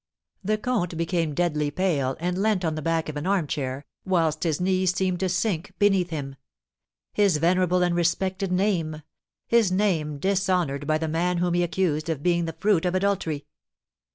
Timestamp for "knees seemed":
4.59-5.19